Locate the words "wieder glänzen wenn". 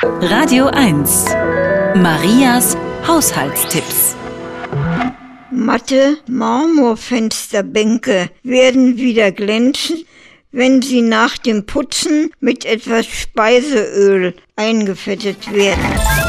8.96-10.82